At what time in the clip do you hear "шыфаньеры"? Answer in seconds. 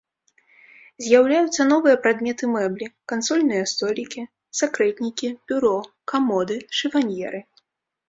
6.83-7.49